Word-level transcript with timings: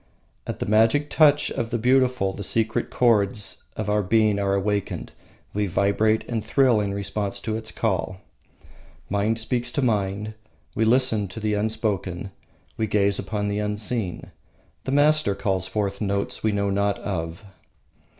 At 0.47 0.57
the 0.57 0.65
magic 0.65 1.11
touch 1.11 1.51
of 1.51 1.69
the 1.69 1.77
beautiful 1.77 2.33
the 2.33 2.43
secret 2.43 2.89
chords 2.89 3.61
of 3.77 3.87
our 3.87 4.01
being 4.01 4.39
are 4.39 4.55
awakened, 4.55 5.11
we 5.53 5.67
vibrate 5.67 6.25
and 6.27 6.43
thrill 6.43 6.79
in 6.79 6.91
response 6.91 7.39
to 7.41 7.55
its 7.55 7.69
call. 7.71 8.17
Mind 9.11 9.37
speaks 9.37 9.71
to 9.73 9.83
mind. 9.83 10.33
We 10.73 10.85
listen 10.85 11.27
to 11.27 11.39
the 11.39 11.53
unspoken, 11.53 12.31
we 12.77 12.87
gaze 12.87 13.19
upon 13.19 13.47
the 13.47 13.59
unseen. 13.59 14.31
The 14.85 14.91
master 14.91 15.35
calls 15.35 15.67
forth 15.67 16.01
notes 16.01 16.41
we 16.41 16.51
know 16.51 16.71
not 16.71 16.97
of. 16.97 17.45